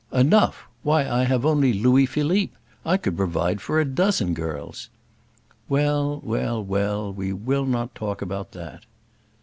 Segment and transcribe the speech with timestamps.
[0.11, 0.63] "Enough!
[0.81, 2.53] why, I have only Louis Philippe.
[2.83, 4.89] I could provide for a dozen girls."
[5.69, 8.85] "Well, well, well, we will not talk about that."